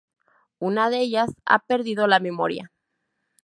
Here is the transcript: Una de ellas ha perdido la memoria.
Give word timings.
Una 0.57 0.89
de 0.89 0.99
ellas 1.01 1.29
ha 1.45 1.59
perdido 1.59 2.07
la 2.07 2.19
memoria. 2.19 2.71